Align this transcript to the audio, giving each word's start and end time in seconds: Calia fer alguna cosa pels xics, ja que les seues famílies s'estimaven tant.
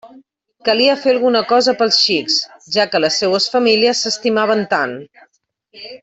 Calia 0.67 0.93
fer 1.01 1.11
alguna 1.15 1.41
cosa 1.51 1.75
pels 1.81 1.99
xics, 2.05 2.37
ja 2.77 2.85
que 2.93 3.01
les 3.05 3.19
seues 3.23 3.45
famílies 3.57 4.01
s'estimaven 4.07 4.65
tant. 4.77 4.97